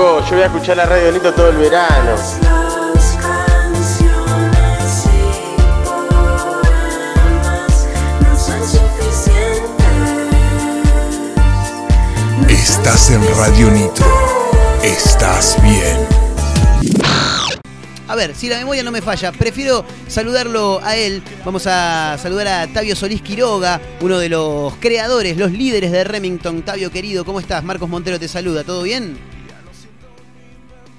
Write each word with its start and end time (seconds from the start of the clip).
loco, 0.00 0.24
yo 0.24 0.36
voy 0.36 0.42
a 0.42 0.46
escuchar 0.46 0.76
la 0.76 0.86
radio 0.86 1.12
Nito 1.12 1.32
todo 1.32 1.50
el 1.50 1.56
verano. 1.56 2.14
Estás 12.48 13.10
en 13.10 13.36
Radio 13.36 13.70
Nitro. 13.70 14.06
Estás 14.82 15.56
bien. 15.62 15.96
A 18.08 18.16
ver, 18.16 18.34
si 18.34 18.48
la 18.48 18.58
memoria 18.58 18.82
no 18.82 18.90
me 18.90 19.00
falla, 19.02 19.30
prefiero 19.30 19.84
saludarlo 20.08 20.80
a 20.82 20.96
él. 20.96 21.22
Vamos 21.44 21.66
a 21.66 22.16
saludar 22.20 22.48
a 22.48 22.66
Tavio 22.66 22.96
Solís 22.96 23.22
Quiroga, 23.22 23.80
uno 24.00 24.18
de 24.18 24.28
los 24.28 24.74
creadores, 24.76 25.36
los 25.36 25.52
líderes 25.52 25.92
de 25.92 26.02
Remington. 26.02 26.62
Tavio 26.62 26.90
querido, 26.90 27.24
¿cómo 27.24 27.38
estás? 27.38 27.62
Marcos 27.62 27.88
Montero 27.88 28.18
te 28.18 28.26
saluda, 28.26 28.64
¿todo 28.64 28.82
bien? 28.82 29.29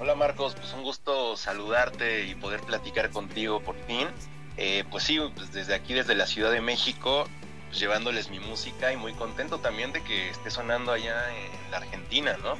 Hola 0.02 0.16
Marcos, 0.16 0.56
pues 0.56 0.72
un 0.72 0.82
gusto 0.82 1.36
saludarte 1.36 2.26
y 2.26 2.34
poder 2.34 2.58
platicar 2.62 3.10
contigo 3.10 3.60
por 3.60 3.76
fin. 3.86 4.08
Eh, 4.56 4.82
pues 4.90 5.04
sí, 5.04 5.20
pues 5.36 5.52
desde 5.52 5.76
aquí, 5.76 5.94
desde 5.94 6.16
la 6.16 6.26
Ciudad 6.26 6.50
de 6.50 6.60
México, 6.60 7.28
pues 7.68 7.78
llevándoles 7.78 8.28
mi 8.28 8.40
música 8.40 8.92
y 8.92 8.96
muy 8.96 9.12
contento 9.12 9.58
también 9.58 9.92
de 9.92 10.02
que 10.02 10.30
esté 10.30 10.50
sonando 10.50 10.90
allá 10.90 11.22
en 11.30 11.70
la 11.70 11.76
Argentina, 11.76 12.36
¿no? 12.42 12.56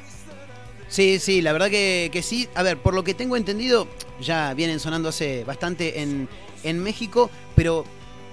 Sí, 0.86 1.18
sí, 1.18 1.42
la 1.42 1.52
verdad 1.52 1.68
que, 1.68 2.20
sí. 2.22 2.48
A 2.54 2.62
ver, 2.62 2.78
por 2.78 2.94
lo 2.94 3.02
que 3.02 3.12
tengo 3.12 3.36
entendido, 3.36 3.88
ya 4.20 4.54
vienen 4.54 4.78
sonando 4.78 5.08
hace 5.08 5.42
bastante 5.42 6.00
en, 6.00 6.28
en 6.62 6.78
México, 6.80 7.28
pero 7.56 7.84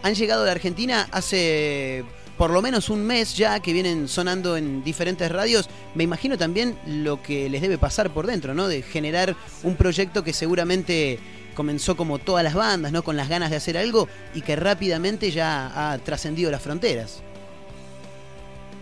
han 0.03 0.13
llegado 0.13 0.45
la 0.45 0.51
Argentina 0.51 1.09
hace 1.11 2.05
por 2.39 2.51
lo 2.51 2.61
menos 2.61 2.89
un 2.89 3.05
mes 3.05 3.35
ya 3.35 3.59
que 3.59 3.73
vienen 3.73 4.07
sonando 4.07 4.55
en 4.55 4.81
diferentes 4.81 5.29
radios. 5.29 5.69
Me 5.93 6.05
imagino 6.05 6.37
también 6.37 6.79
lo 6.87 7.21
que 7.21 7.49
les 7.49 7.61
debe 7.61 7.77
pasar 7.77 8.11
por 8.11 8.27
dentro, 8.27 8.53
¿no? 8.53 8.69
De 8.69 8.81
generar 8.81 9.35
un 9.61 9.75
proyecto 9.75 10.23
que 10.23 10.31
seguramente 10.31 11.19
comenzó 11.53 11.97
como 11.97 12.17
todas 12.17 12.45
las 12.45 12.53
bandas, 12.53 12.93
¿no? 12.93 13.03
Con 13.03 13.17
las 13.17 13.27
ganas 13.27 13.49
de 13.49 13.57
hacer 13.57 13.77
algo 13.77 14.07
y 14.33 14.41
que 14.41 14.55
rápidamente 14.55 15.31
ya 15.31 15.91
ha 15.91 15.97
trascendido 15.97 16.49
las 16.49 16.61
fronteras. 16.61 17.21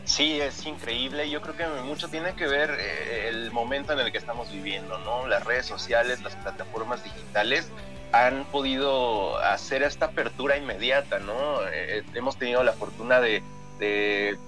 Sí, 0.06 0.40
es 0.40 0.64
increíble. 0.68 1.28
Yo 1.28 1.42
creo 1.42 1.58
que 1.58 1.66
mucho 1.82 2.10
tiene 2.10 2.36
que 2.36 2.46
ver 2.46 2.70
eh, 2.80 3.30
el 3.30 3.52
momento 3.52 3.92
en 3.92 4.00
el 4.02 4.12
que 4.12 4.20
estamos 4.20 4.52
viviendo, 4.52 5.00
¿no? 5.00 5.28
Las 5.28 5.44
redes 5.44 5.66
sociales, 5.66 6.22
las 6.22 6.36
plataformas 6.36 7.04
digitales 7.04 7.68
han 8.12 8.46
podido 8.46 9.38
hacer 9.38 9.84
esta 9.84 10.08
apertura 10.08 10.58
inmediata, 10.58 11.20
¿no? 11.20 11.60
Eh, 11.68 12.04
hemos 12.14 12.38
tenido 12.38 12.64
la 12.64 12.74
fortuna 12.74 13.20
de, 13.20 13.44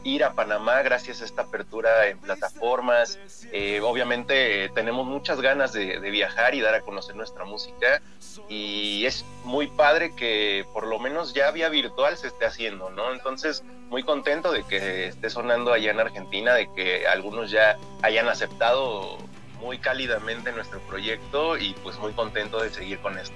ir 0.04 0.24
a 0.24 0.34
Panamá 0.34 0.82
gracias 0.82 1.22
a 1.22 1.26
esta 1.26 1.44
apertura 1.44 2.08
en 2.08 2.18
plataformas. 2.18 3.20
Eh, 3.52 3.80
obviamente 3.82 4.72
tenemos 4.74 5.06
muchas 5.06 5.40
ganas 5.40 5.72
de, 5.72 6.00
viajar 6.00 6.56
y 6.56 6.62
dar 6.62 6.74
a 6.74 6.82
conocer 6.82 7.16
nuestra 7.16 7.46
música 7.46 8.02
y 8.48 9.06
es 9.06 9.24
muy 9.44 9.68
padre 9.68 10.16
que 10.16 10.66
por 10.74 10.88
lo 10.88 10.98
menos 10.98 11.36
ya 11.36 11.52
vía 11.52 11.70
virtual 11.70 12.18
se 12.18 12.28
esté 12.28 12.46
haciendo, 12.48 12.90
¿no? 12.90 13.14
Entonces, 13.14 13.64
muy 13.90 14.02
contento 14.02 14.52
de 14.52 14.64
que 14.64 15.10
esté 15.10 15.30
sonando 15.30 15.74
allá 15.74 15.92
en 15.92 16.00
Argentina, 16.00 16.56
de 16.56 16.68
que 16.74 17.08
algunos 17.08 17.52
ya 17.52 17.78
hayan 18.02 18.28
aceptado 18.30 19.20
muy 19.62 19.78
cálidamente 19.78 20.52
nuestro 20.52 20.80
proyecto 20.82 21.56
y 21.58 21.76
pues 21.84 22.00
muy 22.00 22.14
contento 22.14 22.62
de 22.62 22.72
seguir 22.72 23.00
con 23.00 23.18
esto. 23.20 23.36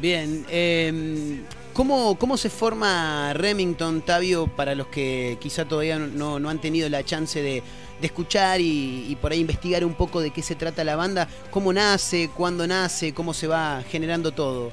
Bien, 0.00 0.44
eh, 0.50 1.42
¿cómo, 1.72 2.18
¿cómo 2.18 2.36
se 2.36 2.50
forma 2.50 3.32
Remington, 3.32 4.02
Tavio, 4.02 4.46
para 4.46 4.74
los 4.74 4.88
que 4.88 5.38
quizá 5.40 5.64
todavía 5.64 5.98
no, 5.98 6.38
no 6.38 6.50
han 6.50 6.60
tenido 6.60 6.88
la 6.88 7.04
chance 7.04 7.40
de, 7.42 7.62
escuchar 8.02 8.60
y, 8.60 9.06
y, 9.08 9.16
por 9.16 9.32
ahí 9.32 9.40
investigar 9.40 9.84
un 9.84 9.94
poco 9.94 10.20
de 10.20 10.30
qué 10.30 10.42
se 10.42 10.54
trata 10.54 10.84
la 10.84 10.96
banda? 10.96 11.28
¿Cómo 11.50 11.72
nace? 11.72 12.30
¿Cuándo 12.34 12.66
nace? 12.66 13.14
¿Cómo 13.14 13.32
se 13.32 13.46
va 13.46 13.82
generando 13.90 14.32
todo? 14.32 14.70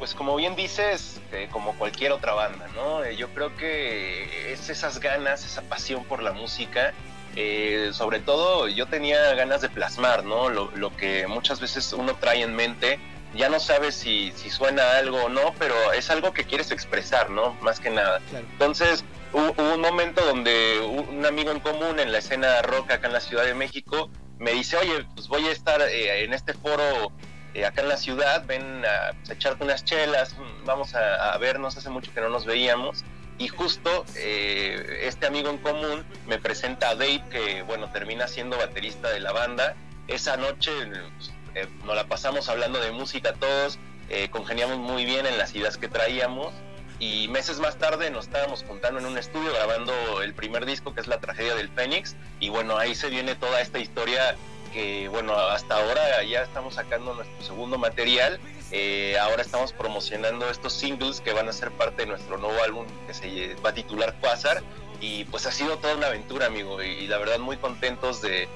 Pues 0.00 0.14
como 0.14 0.34
bien 0.36 0.56
dices, 0.56 1.20
eh, 1.30 1.48
como 1.52 1.74
cualquier 1.74 2.12
otra 2.12 2.32
banda, 2.32 2.66
¿no? 2.74 3.04
Eh, 3.04 3.16
yo 3.16 3.28
creo 3.34 3.54
que 3.56 4.50
es 4.50 4.70
esas 4.70 4.98
ganas, 4.98 5.44
esa 5.44 5.60
pasión 5.60 6.04
por 6.04 6.22
la 6.22 6.32
música. 6.32 6.94
Eh, 7.36 7.90
sobre 7.92 8.18
todo 8.18 8.66
yo 8.66 8.86
tenía 8.86 9.34
ganas 9.34 9.60
de 9.60 9.68
plasmar, 9.68 10.24
¿no? 10.24 10.48
Lo, 10.48 10.70
lo, 10.74 10.96
que 10.96 11.26
muchas 11.26 11.60
veces 11.60 11.92
uno 11.92 12.16
trae 12.16 12.42
en 12.42 12.56
mente, 12.56 12.98
ya 13.34 13.48
no 13.48 13.60
sabes 13.60 13.94
si, 13.94 14.32
si, 14.32 14.50
suena 14.50 14.98
algo 14.98 15.24
o 15.24 15.28
no, 15.28 15.54
pero 15.58 15.92
es 15.92 16.10
algo 16.10 16.32
que 16.32 16.44
quieres 16.44 16.70
expresar, 16.70 17.30
¿no? 17.30 17.54
Más 17.60 17.80
que 17.80 17.90
nada. 17.90 18.20
Claro. 18.30 18.46
Entonces, 18.52 19.04
hubo, 19.32 19.74
un 19.74 19.80
momento 19.80 20.24
donde 20.24 20.80
un 20.80 21.24
amigo 21.24 21.50
en 21.50 21.60
común 21.60 22.00
en 22.00 22.12
la 22.12 22.18
escena 22.18 22.60
rock 22.62 22.90
acá 22.92 23.06
en 23.06 23.12
la 23.12 23.20
Ciudad 23.20 23.44
de 23.44 23.54
México 23.54 24.10
me 24.38 24.52
dice, 24.52 24.76
oye, 24.78 25.06
pues 25.14 25.28
voy 25.28 25.46
a 25.46 25.52
estar 25.52 25.80
eh, 25.82 26.24
en 26.24 26.32
este 26.32 26.54
foro 26.54 27.12
eh, 27.54 27.66
acá 27.66 27.82
en 27.82 27.88
la 27.88 27.96
ciudad, 27.96 28.44
ven 28.46 28.84
a, 28.84 29.12
pues, 29.12 29.30
a 29.30 29.32
echarte 29.34 29.62
unas 29.62 29.84
chelas, 29.84 30.34
vamos 30.64 30.94
a, 30.94 31.32
a, 31.32 31.38
vernos, 31.38 31.76
hace 31.76 31.90
mucho 31.90 32.12
que 32.12 32.20
no 32.20 32.30
nos 32.30 32.46
veíamos. 32.46 33.04
Y 33.38 33.48
justo 33.48 34.04
eh, 34.16 35.00
este 35.02 35.26
amigo 35.26 35.50
en 35.50 35.58
común 35.58 36.04
me 36.26 36.38
presenta 36.38 36.90
a 36.90 36.94
Dave, 36.94 37.24
que 37.30 37.62
bueno, 37.62 37.90
termina 37.90 38.28
siendo 38.28 38.56
baterista 38.56 39.08
de 39.10 39.20
la 39.20 39.32
banda. 39.32 39.76
Esa 40.08 40.36
noche 40.36 40.70
pues, 41.16 41.32
eh, 41.54 41.66
nos 41.84 41.96
la 41.96 42.04
pasamos 42.06 42.48
hablando 42.48 42.80
de 42.80 42.92
música 42.92 43.32
todos, 43.34 43.78
eh, 44.08 44.28
congeniamos 44.30 44.78
muy 44.78 45.04
bien 45.04 45.26
en 45.26 45.38
las 45.38 45.54
ideas 45.54 45.76
que 45.76 45.88
traíamos. 45.88 46.52
Y 46.98 47.28
meses 47.28 47.60
más 47.60 47.78
tarde 47.78 48.10
nos 48.10 48.26
estábamos 48.26 48.62
juntando 48.62 49.00
en 49.00 49.06
un 49.06 49.16
estudio 49.16 49.54
grabando 49.54 50.20
el 50.20 50.34
primer 50.34 50.66
disco 50.66 50.92
que 50.94 51.00
es 51.00 51.06
La 51.06 51.18
Tragedia 51.18 51.54
del 51.54 51.70
Fénix. 51.70 52.14
Y 52.40 52.50
bueno, 52.50 52.76
ahí 52.76 52.94
se 52.94 53.08
viene 53.08 53.34
toda 53.34 53.62
esta 53.62 53.78
historia 53.78 54.36
que 54.72 55.08
bueno, 55.08 55.34
hasta 55.34 55.76
ahora 55.76 56.22
ya 56.22 56.42
estamos 56.42 56.74
sacando 56.74 57.14
nuestro 57.14 57.42
segundo 57.42 57.78
material, 57.78 58.40
eh, 58.70 59.16
ahora 59.18 59.42
estamos 59.42 59.72
promocionando 59.72 60.48
estos 60.48 60.72
singles 60.72 61.20
que 61.20 61.32
van 61.32 61.48
a 61.48 61.52
ser 61.52 61.70
parte 61.72 62.02
de 62.02 62.06
nuestro 62.06 62.38
nuevo 62.38 62.62
álbum 62.62 62.86
que 63.06 63.14
se 63.14 63.54
va 63.64 63.70
a 63.70 63.74
titular 63.74 64.14
Quasar 64.20 64.62
y 65.00 65.24
pues 65.24 65.46
ha 65.46 65.52
sido 65.52 65.78
toda 65.78 65.96
una 65.96 66.06
aventura 66.08 66.46
amigo 66.46 66.82
y, 66.82 67.06
la 67.06 67.18
verdad 67.18 67.38
muy 67.38 67.56
contentos 67.56 68.22
de, 68.22 68.48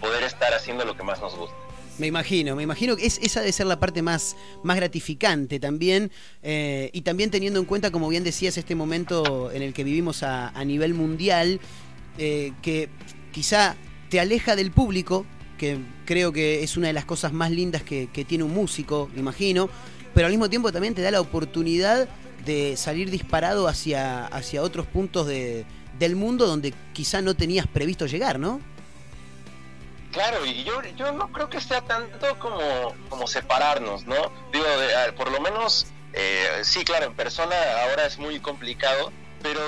poder 0.00 0.22
estar 0.22 0.54
haciendo 0.54 0.84
lo 0.84 0.96
que 0.96 1.02
más 1.02 1.20
nos 1.20 1.36
gusta. 1.36 1.56
Me 2.02 2.08
imagino, 2.08 2.56
me 2.56 2.64
imagino 2.64 2.96
que 2.96 3.06
es, 3.06 3.20
esa 3.22 3.38
debe 3.38 3.52
ser 3.52 3.66
la 3.66 3.78
parte 3.78 4.02
más, 4.02 4.36
más 4.64 4.76
gratificante 4.76 5.60
también 5.60 6.10
eh, 6.42 6.90
y 6.92 7.02
también 7.02 7.30
teniendo 7.30 7.60
en 7.60 7.64
cuenta, 7.64 7.92
como 7.92 8.08
bien 8.08 8.24
decías, 8.24 8.58
este 8.58 8.74
momento 8.74 9.52
en 9.52 9.62
el 9.62 9.72
que 9.72 9.84
vivimos 9.84 10.24
a, 10.24 10.50
nivel 10.64 10.94
mundial, 10.94 11.60
eh, 12.18 12.54
que 12.60 12.88
quizá 13.30 13.76
te 14.08 14.18
aleja 14.18 14.56
del 14.56 14.72
público, 14.72 15.26
que 15.56 15.78
creo 16.04 16.32
que 16.32 16.64
es 16.64 16.76
una 16.76 16.88
de 16.88 16.92
las 16.92 17.04
cosas 17.04 17.32
más 17.32 17.52
lindas 17.52 17.84
que, 17.84 18.08
tiene 18.26 18.42
un 18.42 18.52
músico, 18.52 19.08
imagino, 19.16 19.70
pero 20.12 20.26
al 20.26 20.32
mismo 20.32 20.50
tiempo 20.50 20.72
también 20.72 20.94
te 20.94 21.02
da 21.02 21.12
la 21.12 21.20
oportunidad 21.20 22.08
de 22.44 22.76
salir 22.76 23.12
disparado 23.12 23.68
hacia, 23.68 24.26
hacia 24.26 24.62
otros 24.62 24.88
puntos 24.88 25.28
de, 25.28 25.66
del 26.00 26.16
mundo 26.16 26.48
donde 26.48 26.74
quizá 26.94 27.22
no 27.22 27.34
tenías 27.34 27.68
previsto 27.68 28.06
llegar, 28.06 28.40
¿no? 28.40 28.71
Claro, 30.12 30.44
y 30.44 30.62
yo, 30.62 30.82
yo 30.96 31.10
no 31.12 31.32
creo 31.32 31.48
que 31.48 31.60
sea 31.60 31.80
tanto 31.80 32.38
como, 32.38 32.94
como 33.08 33.26
separarnos, 33.26 34.06
¿no? 34.06 34.30
Digo, 34.52 34.66
de, 34.66 35.12
por 35.12 35.30
lo 35.32 35.40
menos, 35.40 35.86
eh, 36.12 36.60
sí, 36.64 36.84
claro, 36.84 37.06
en 37.06 37.14
persona 37.14 37.56
ahora 37.82 38.06
es 38.06 38.18
muy 38.18 38.38
complicado, 38.38 39.10
pero 39.42 39.60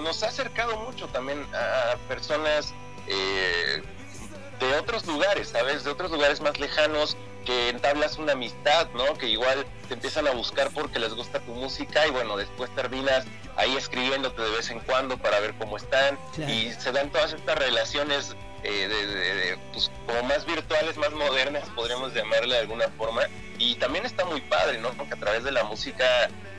nos 0.00 0.22
ha 0.22 0.28
acercado 0.28 0.76
mucho 0.78 1.08
también 1.08 1.46
a 1.54 1.96
personas 2.08 2.72
eh, 3.06 3.82
de 4.58 4.74
otros 4.78 5.06
lugares, 5.06 5.50
¿sabes? 5.50 5.84
De 5.84 5.90
otros 5.90 6.10
lugares 6.10 6.40
más 6.40 6.58
lejanos 6.58 7.16
que 7.44 7.68
entablas 7.68 8.16
una 8.16 8.32
amistad, 8.32 8.88
¿no? 8.94 9.14
Que 9.18 9.26
igual 9.26 9.66
te 9.88 9.94
empiezan 9.94 10.26
a 10.26 10.30
buscar 10.30 10.70
porque 10.70 10.98
les 10.98 11.12
gusta 11.12 11.40
tu 11.40 11.52
música 11.52 12.06
y 12.06 12.10
bueno, 12.10 12.36
después 12.36 12.74
terminas 12.74 13.26
ahí 13.56 13.76
escribiéndote 13.76 14.40
de 14.40 14.50
vez 14.50 14.70
en 14.70 14.80
cuando 14.80 15.18
para 15.18 15.40
ver 15.40 15.54
cómo 15.58 15.76
están 15.76 16.18
claro. 16.34 16.50
y 16.50 16.72
se 16.72 16.92
dan 16.92 17.10
todas 17.10 17.32
estas 17.32 17.58
relaciones 17.58 18.36
eh, 18.62 18.88
de, 18.88 19.06
de, 19.06 19.34
de, 19.34 19.58
pues, 19.72 19.90
como 20.06 20.22
más 20.24 20.46
virtuales, 20.46 20.96
más 20.96 21.12
modernas, 21.12 21.68
podríamos 21.74 22.14
llamarle 22.14 22.54
de 22.54 22.60
alguna 22.60 22.88
forma. 22.96 23.22
Y 23.58 23.76
también 23.76 24.04
está 24.06 24.24
muy 24.24 24.40
padre, 24.40 24.78
¿no? 24.78 24.90
Porque 24.90 25.14
a 25.14 25.18
través 25.18 25.44
de 25.44 25.52
la 25.52 25.64
música 25.64 26.04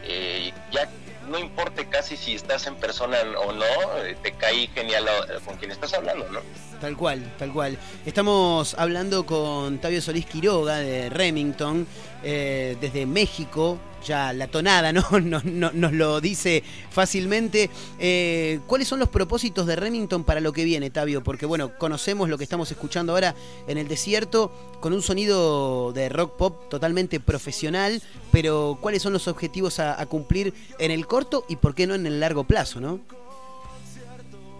eh, 0.04 0.52
ya 0.72 0.90
no 1.28 1.40
importe 1.40 1.86
casi 1.88 2.18
si 2.18 2.36
estás 2.36 2.68
en 2.68 2.76
persona 2.76 3.18
o 3.46 3.52
no, 3.52 3.66
eh, 4.04 4.16
te 4.22 4.34
cae 4.34 4.68
genial 4.68 5.06
con 5.46 5.58
quien 5.58 5.72
estás 5.72 5.94
hablando, 5.94 6.28
¿no? 6.30 6.42
Tal 6.82 6.98
cual, 6.98 7.34
tal 7.38 7.54
cual. 7.54 7.78
Estamos 8.06 8.76
hablando 8.78 9.26
con 9.26 9.80
Tavio 9.80 10.02
Solís 10.02 10.26
Quiroga 10.26 10.78
de 10.78 11.10
Remington, 11.10 11.88
eh, 12.24 12.78
desde 12.82 13.06
México, 13.06 13.80
ya 14.04 14.34
la 14.34 14.48
tonada 14.48 14.92
¿no? 14.94 15.04
Nos, 15.22 15.46
no, 15.46 15.72
nos 15.74 15.94
lo 15.94 16.22
dice 16.22 16.64
fácilmente. 16.92 17.70
Eh, 18.00 18.60
¿Cuáles 18.68 18.88
son 18.88 19.00
los 19.00 19.10
propósitos 19.10 19.66
de 19.66 19.76
Remington 19.76 20.24
para 20.24 20.42
lo 20.42 20.54
que 20.54 20.64
viene, 20.64 20.90
Tavio? 20.90 21.24
Porque 21.24 21.46
bueno, 21.46 21.78
conocemos 21.78 22.30
lo 22.30 22.38
que 22.38 22.44
estamos 22.44 22.70
escuchando 22.72 23.14
ahora 23.14 23.36
en 23.68 23.78
el 23.78 23.88
desierto, 23.88 24.52
con 24.80 24.94
un 24.94 25.02
sonido 25.02 25.94
de 25.94 26.10
rock 26.10 26.36
pop 26.38 26.70
totalmente 26.70 27.20
profesional, 27.20 28.02
pero 28.32 28.78
¿cuáles 28.82 29.02
son 29.02 29.14
los 29.14 29.28
objetivos 29.28 29.80
a, 29.80 30.00
a 30.00 30.06
cumplir 30.06 30.54
en 30.80 30.92
el 30.92 31.08
corto 31.08 31.46
y 31.48 31.56
por 31.56 31.76
qué 31.76 31.88
no 31.88 31.96
en 31.96 32.06
el 32.06 32.20
largo 32.20 32.44
plazo, 32.44 32.80
no? 32.80 33.00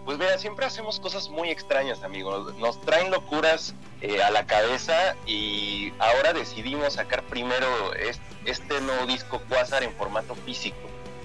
Pues 0.04 0.18
mira, 0.18 0.36
siempre 0.36 0.66
hacemos 0.66 1.00
cosas 1.00 1.30
muy 1.30 1.50
extrañas, 1.50 2.02
amigos. 2.02 2.54
Nos 2.56 2.78
traen 2.82 3.10
locuras 3.10 3.74
eh, 4.02 4.22
a 4.22 4.30
la 4.30 4.46
cabeza 4.46 5.16
y 5.26 5.94
ahora 5.98 6.34
decidimos 6.34 6.94
sacar 6.94 7.22
primero 7.22 7.66
este, 8.44 8.80
nuevo 8.82 9.06
disco 9.06 9.40
Quasar 9.48 9.82
en 9.82 9.94
formato 9.94 10.34
físico, 10.34 10.76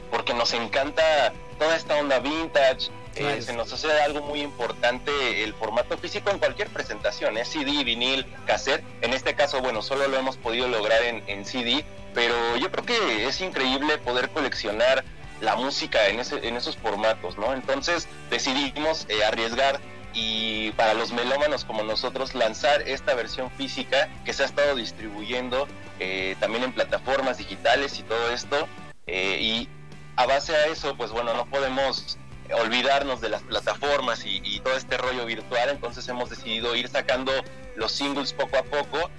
porque 0.09 0.33
nos 0.33 0.53
encanta 0.53 1.33
toda 1.57 1.75
esta 1.75 1.97
onda 1.97 2.19
vintage. 2.19 2.89
Eh, 3.15 3.41
se 3.41 3.53
nos 3.53 3.73
hace 3.73 3.91
algo 4.01 4.21
muy 4.21 4.39
importante 4.41 5.43
el 5.43 5.53
formato 5.55 5.97
físico 5.97 6.29
en 6.29 6.39
cualquier 6.39 6.69
presentación, 6.69 7.37
es 7.37 7.53
¿eh? 7.55 7.59
CD, 7.65 7.83
vinil, 7.83 8.25
cassette. 8.45 8.83
En 9.01 9.13
este 9.13 9.35
caso, 9.35 9.59
bueno, 9.59 9.81
solo 9.81 10.07
lo 10.07 10.17
hemos 10.17 10.37
podido 10.37 10.69
lograr 10.69 11.03
en, 11.03 11.23
en 11.27 11.43
CD, 11.43 11.83
pero 12.13 12.55
yo 12.55 12.71
creo 12.71 12.85
que 12.85 13.27
es 13.27 13.41
increíble 13.41 13.97
poder 13.97 14.29
coleccionar 14.29 15.03
la 15.41 15.55
música 15.55 16.07
en, 16.07 16.19
esos 16.19 16.77
formatos, 16.77 17.37
¿no? 17.37 17.53
Entonces 17.53 18.07
decidimos 18.29 19.05
eh, 19.09 19.23
arriesgar 19.23 19.79
y 20.13 20.71
para 20.71 20.93
los 20.93 21.11
melómanos 21.11 21.65
como 21.65 21.83
nosotros 21.83 22.33
lanzar 22.33 22.81
esta 22.81 23.13
versión 23.13 23.51
física 23.51 24.09
que 24.25 24.33
se 24.33 24.43
ha 24.43 24.45
estado 24.47 24.75
distribuyendo 24.75 25.67
eh, 25.99 26.35
también 26.39 26.63
en 26.63 26.73
plataformas 26.73 27.37
digitales 27.37 27.99
y 27.99 28.03
todo 28.03 28.31
esto. 28.31 28.67
Eh, 29.07 29.37
y 29.41 29.69
a 30.15 30.25
base 30.25 30.55
a 30.55 30.67
eso, 30.67 30.95
pues 30.97 31.11
bueno, 31.11 31.33
no 31.33 31.45
podemos 31.45 32.17
olvidarnos 32.53 33.21
de 33.21 33.29
las 33.29 33.43
plataformas 33.43 34.23
y, 34.25 34.59
todo 34.59 34.75
este 34.75 34.97
rollo 34.97 35.25
virtual, 35.25 35.69
entonces 35.69 36.07
hemos 36.07 36.29
decidido 36.29 36.75
ir 36.75 36.87
sacando 36.87 37.31
los 37.75 37.91
singles 37.91 38.33
poco 38.33 38.57
a 38.57 38.63
poco. 38.63 39.09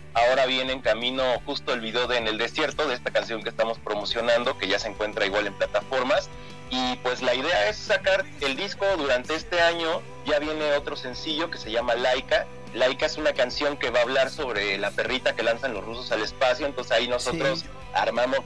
Viene 0.51 0.73
en 0.73 0.81
camino 0.81 1.23
justo 1.47 1.73
el 1.73 1.81
video 1.81 2.09
de 2.09 2.17
En 2.17 2.27
el 2.27 2.37
Desierto, 2.37 2.89
de 2.89 2.95
esta 2.95 3.13
canción 3.13 3.41
que 3.41 3.51
estamos 3.51 3.79
promocionando, 3.79 4.59
que 4.59 4.67
ya 4.67 4.81
se 4.81 4.89
encuentra 4.89 5.25
igual 5.25 5.47
en 5.47 5.55
plataformas. 5.55 6.29
Y 6.71 6.97
pues 7.05 7.23
la 7.23 7.37
idea 7.37 7.69
es 7.69 7.77
sacar 7.77 8.25
el 8.41 8.57
disco 8.57 8.85
durante 8.99 9.37
este 9.37 9.61
año. 9.61 10.03
Ya 10.27 10.41
viene 10.41 10.73
otro 10.73 10.97
sencillo 10.97 11.53
que 11.53 11.59
se 11.59 11.71
llama 11.71 11.95
Laika. 11.95 12.47
Laika 12.75 13.07
es 13.07 13.17
una 13.17 13.33
canción 13.33 13.77
que 13.77 13.91
va 13.91 14.01
a 14.01 14.03
hablar 14.03 14.29
sobre 14.29 14.77
la 14.77 14.91
perrita 14.91 15.37
que 15.37 15.45
lanzan 15.45 15.73
los 15.73 15.85
rusos 15.85 16.11
al 16.11 16.23
espacio. 16.23 16.67
Entonces 16.67 16.91
ahí 16.97 17.07
nosotros 17.07 17.65
armamos 17.95 18.41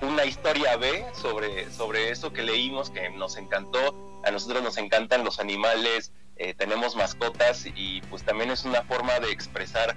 una 0.00 0.24
historia 0.24 0.76
B 0.76 1.06
sobre, 1.14 1.70
sobre 1.70 2.10
eso 2.10 2.32
que 2.32 2.42
leímos, 2.42 2.90
que 2.90 3.08
nos 3.10 3.36
encantó 3.36 3.94
a 4.26 4.32
nosotros 4.32 4.60
nos 4.60 4.76
encantan 4.76 5.24
los 5.24 5.38
animales, 5.38 6.10
eh, 6.36 6.52
tenemos 6.52 6.96
mascotas 6.96 7.64
y 7.64 8.00
pues 8.10 8.24
también 8.24 8.50
es 8.50 8.64
una 8.64 8.82
forma 8.82 9.20
de 9.20 9.30
expresar 9.30 9.96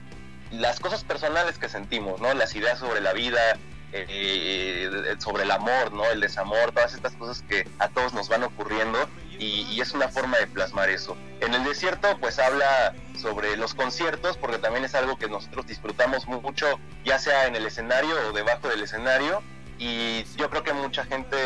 las 0.51 0.79
cosas 0.79 1.03
personales 1.03 1.57
que 1.57 1.69
sentimos, 1.69 2.19
¿no? 2.21 2.33
Las 2.33 2.55
ideas 2.55 2.79
sobre 2.79 3.01
la 3.01 3.13
vida, 3.13 3.39
eh, 3.91 4.05
eh, 4.09 5.15
sobre 5.19 5.43
el 5.43 5.51
amor, 5.51 5.91
¿no? 5.93 6.05
El 6.09 6.21
desamor, 6.21 6.71
todas 6.71 6.93
estas 6.93 7.13
cosas 7.13 7.43
que 7.47 7.67
a 7.79 7.89
todos 7.89 8.13
nos 8.13 8.29
van 8.29 8.43
ocurriendo 8.43 9.09
y, 9.31 9.61
y, 9.71 9.81
es 9.81 9.93
una 9.93 10.09
forma 10.09 10.37
de 10.37 10.47
plasmar 10.47 10.89
eso. 10.89 11.15
En 11.39 11.53
el 11.53 11.63
desierto 11.63 12.17
pues 12.19 12.39
habla 12.39 12.93
sobre 13.19 13.55
los 13.57 13.73
conciertos 13.73 14.37
porque 14.37 14.57
también 14.57 14.85
es 14.85 14.95
algo 14.95 15.17
que 15.17 15.27
nosotros 15.27 15.67
disfrutamos 15.67 16.27
mucho, 16.27 16.79
ya 17.05 17.19
sea 17.19 17.47
en 17.47 17.55
el 17.55 17.65
escenario 17.65 18.15
o 18.27 18.33
debajo 18.33 18.67
del 18.67 18.83
escenario 18.83 19.41
y 19.77 20.25
yo 20.35 20.49
creo 20.49 20.63
que 20.63 20.73
mucha 20.73 21.05
gente 21.05 21.37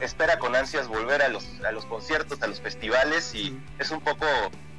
espera 0.00 0.38
con 0.38 0.54
ansias 0.56 0.88
volver 0.88 1.22
a 1.22 1.28
los, 1.28 1.46
a 1.66 1.72
los 1.72 1.86
conciertos, 1.86 2.42
a 2.42 2.46
los 2.46 2.60
festivales 2.60 3.34
y 3.34 3.58
es 3.78 3.90
un 3.90 4.00
poco 4.00 4.26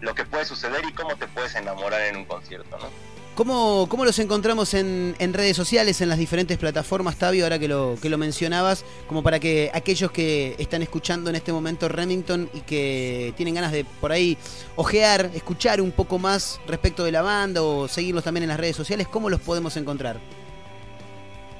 lo 0.02 0.14
que 0.14 0.26
puede 0.26 0.46
suceder 0.46 0.86
y 0.86 0.94
cómo 0.94 1.16
te 1.16 1.28
puedes 1.28 1.56
enamorar 1.56 2.02
en 2.02 2.18
un 2.18 2.26
concierto, 2.26 2.78
¿no? 2.78 3.17
¿Cómo, 3.38 3.88
¿Cómo, 3.88 4.04
los 4.04 4.18
encontramos 4.18 4.74
en, 4.74 5.16
en, 5.20 5.32
redes 5.32 5.56
sociales, 5.56 6.02
en 6.02 6.10
las 6.10 6.18
diferentes 6.18 6.58
plataformas, 6.58 7.18
Tabio, 7.18 7.44
ahora 7.44 7.60
que 7.60 7.68
lo, 7.68 7.96
que 8.02 8.10
lo 8.10 8.18
mencionabas, 8.18 8.84
como 9.06 9.22
para 9.22 9.40
que 9.40 9.70
aquellos 9.76 10.10
que 10.10 10.56
están 10.58 10.82
escuchando 10.82 11.30
en 11.30 11.36
este 11.36 11.54
momento 11.54 11.88
Remington 11.88 12.50
y 12.52 12.62
que 12.62 13.36
tienen 13.38 13.54
ganas 13.54 13.74
de 13.74 13.86
por 13.86 14.12
ahí 14.12 14.40
ojear, 14.76 15.30
escuchar 15.36 15.82
un 15.82 15.92
poco 15.92 16.18
más 16.18 16.60
respecto 16.66 17.04
de 17.04 17.12
la 17.12 17.22
banda 17.22 17.62
o 17.62 17.88
seguirlos 17.88 18.24
también 18.24 18.42
en 18.42 18.50
las 18.50 18.60
redes 18.60 18.76
sociales, 18.76 19.08
¿cómo 19.08 19.30
los 19.30 19.40
podemos 19.40 19.78
encontrar? 19.78 20.20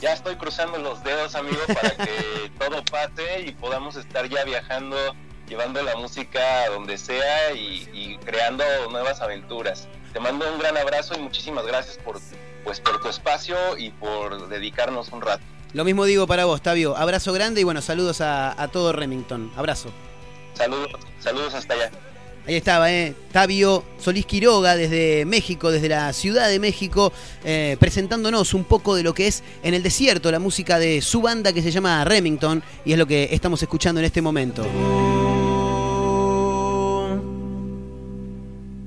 Ya 0.00 0.14
estoy 0.14 0.36
cruzando 0.36 0.78
los 0.78 1.04
dedos, 1.04 1.34
amigo, 1.34 1.60
para 1.66 1.90
que 1.90 2.50
todo 2.58 2.82
pase 2.90 3.42
y 3.46 3.52
podamos 3.52 3.96
estar 3.96 4.26
ya 4.26 4.42
viajando 4.44 4.96
llevando 5.46 5.82
la 5.82 5.96
música 5.96 6.62
a 6.62 6.68
donde 6.70 6.96
sea 6.96 7.52
y, 7.54 8.18
creando 8.24 8.64
nuevas 8.90 9.20
aventuras. 9.20 9.86
Te 10.14 10.20
mando 10.20 10.50
un 10.50 10.58
gran 10.58 10.78
abrazo 10.78 11.14
y 11.14 11.20
muchísimas 11.20 11.66
gracias 11.66 11.98
por, 11.98 12.20
pues, 12.64 12.80
por 12.80 13.00
tu 13.00 13.08
espacio 13.08 13.56
y 13.76 13.90
por 13.90 14.48
dedicarnos 14.48 15.10
un 15.10 15.20
rato. 15.20 15.44
Lo 15.74 15.84
mismo 15.84 16.04
digo 16.04 16.26
para 16.26 16.44
vos, 16.44 16.62
Tabio. 16.62 16.96
Abrazo 16.96 17.32
grande 17.32 17.60
y 17.60 17.64
bueno, 17.64 17.82
saludos 17.82 18.20
a, 18.20 18.68
todo 18.72 18.92
Remington. 18.92 19.50
Abrazo. 19.56 19.90
Saludos, 20.54 20.90
saludos 21.20 21.54
hasta 21.54 21.74
allá. 21.74 21.90
Ahí 22.46 22.54
estaba, 22.54 22.90
¿eh? 22.90 23.14
Tabio 23.30 23.84
Solís 23.98 24.24
Quiroga 24.24 24.74
desde 24.74 25.26
México, 25.26 25.70
desde 25.70 25.90
la 25.90 26.10
Ciudad 26.14 26.48
de 26.48 26.58
México, 26.58 27.12
eh, 27.44 27.76
presentándonos 27.78 28.54
un 28.54 28.64
poco 28.64 28.96
de 28.96 29.02
lo 29.02 29.12
que 29.12 29.26
es 29.26 29.42
en 29.62 29.74
el 29.74 29.82
desierto, 29.82 30.32
la 30.32 30.38
música 30.38 30.78
de 30.78 31.02
su 31.02 31.20
banda 31.20 31.52
que 31.52 31.60
se 31.60 31.70
llama 31.70 32.02
Remington 32.06 32.62
y 32.86 32.92
es 32.92 32.98
lo 32.98 33.06
que 33.06 33.28
estamos 33.32 33.62
escuchando 33.62 34.00
en 34.00 34.06
este 34.06 34.22
momento. 34.22 34.64